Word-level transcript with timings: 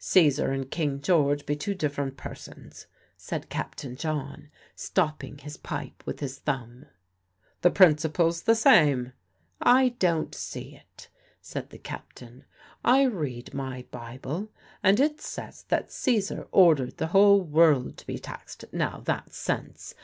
"Caesar 0.00 0.50
and 0.50 0.68
King 0.72 1.00
George 1.00 1.46
be 1.46 1.54
two 1.54 1.76
different 1.76 2.16
persons," 2.16 2.88
said 3.16 3.48
Captain 3.48 3.94
John, 3.94 4.50
stopping 4.74 5.38
his 5.38 5.56
pipe 5.56 6.02
with 6.04 6.18
his 6.18 6.40
thumb. 6.40 6.86
"The 7.60 7.70
principle's 7.70 8.42
the 8.42 8.56
same." 8.56 9.12
"I 9.60 9.90
don't 10.00 10.34
see 10.34 10.74
it," 10.74 11.08
said 11.40 11.70
the 11.70 11.78
captain. 11.78 12.46
"I 12.84 13.04
read 13.04 13.54
my 13.54 13.84
Bible, 13.92 14.50
and 14.82 14.98
it 14.98 15.20
says 15.20 15.62
that 15.68 15.92
Caesar 15.92 16.48
ordered 16.50 16.96
the 16.96 17.06
whole 17.14 17.40
world 17.40 17.96
to 17.98 18.06
be 18.08 18.18
taxed. 18.18 18.64
Now 18.72 18.98
that's 19.04 19.36
sense. 19.36 19.94